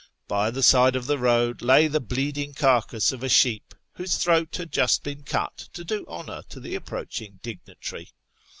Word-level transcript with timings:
By 0.27 0.49
the 0.49 0.63
side 0.63 0.95
of 0.95 1.05
the 1.05 1.19
road 1.19 1.61
lay 1.61 1.87
the 1.87 1.99
bleeding 1.99 2.55
carcase 2.55 3.11
of 3.11 3.21
a 3.21 3.29
sheep, 3.29 3.75
whose 3.97 4.17
throat 4.17 4.55
had 4.57 4.71
just 4.71 5.03
been 5.03 5.21
cut 5.21 5.57
to 5.73 5.83
do 5.85 6.07
honour 6.07 6.41
to 6.49 6.59
the 6.59 6.73
approaching 6.73 7.39
dignitary. 7.43 8.09